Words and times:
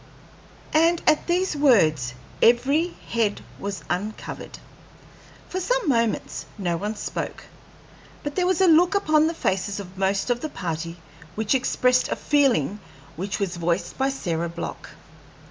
And 0.73 0.99
at 1.05 1.27
these 1.27 1.55
words 1.55 2.15
every 2.41 2.87
head 3.07 3.41
was 3.59 3.83
uncovered. 3.87 4.57
For 5.47 5.59
some 5.59 5.87
moments 5.87 6.47
no 6.57 6.75
one 6.75 6.95
spoke; 6.95 7.43
but 8.23 8.33
there 8.33 8.47
was 8.47 8.61
a 8.61 8.67
look 8.67 8.95
upon 8.95 9.27
the 9.27 9.35
faces 9.35 9.79
of 9.79 9.99
most 9.99 10.31
of 10.31 10.41
the 10.41 10.49
party 10.49 10.97
which 11.35 11.53
expressed 11.53 12.09
a 12.09 12.15
feeling 12.15 12.79
which 13.15 13.39
was 13.39 13.57
voiced 13.57 13.95
by 13.99 14.09
Sarah 14.09 14.49
Block. 14.49 14.89